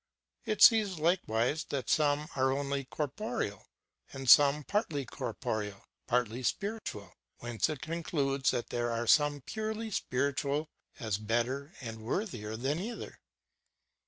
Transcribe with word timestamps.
It 0.45 0.63
sees, 0.63 0.97
likewise, 0.97 1.65
that 1.65 1.87
some 1.87 2.27
are 2.35 2.51
only 2.51 2.85
corporeal, 2.85 3.67
and 4.11 4.27
some 4.27 4.63
partly 4.63 5.05
corporeal, 5.05 5.83
partly 6.07 6.41
spiritual; 6.41 7.13
whence 7.37 7.69
it 7.69 7.81
concludes 7.83 8.49
tliat 8.49 8.69
there 8.69 8.89
are 8.89 9.05
some 9.05 9.41
purely 9.41 9.91
spiritual, 9.91 10.71
as 10.99 11.19
better 11.19 11.75
and 11.81 11.99
w'orthier 11.99 12.59
than 12.59 12.79
either. 12.79 13.19